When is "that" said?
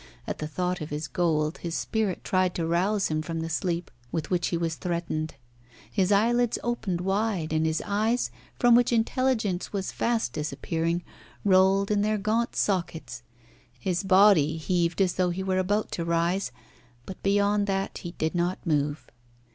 17.67-17.99